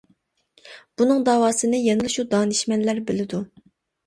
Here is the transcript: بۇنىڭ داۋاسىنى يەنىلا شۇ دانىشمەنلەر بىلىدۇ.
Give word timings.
بۇنىڭ 1.01 1.21
داۋاسىنى 1.27 1.83
يەنىلا 1.89 2.11
شۇ 2.15 2.25
دانىشمەنلەر 2.33 3.03
بىلىدۇ. 3.13 3.45